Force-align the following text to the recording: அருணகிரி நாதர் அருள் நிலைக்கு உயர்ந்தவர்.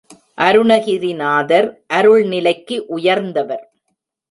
அருணகிரி 0.37 1.11
நாதர் 1.15 1.67
அருள் 1.87 2.25
நிலைக்கு 2.25 2.85
உயர்ந்தவர். 2.87 3.63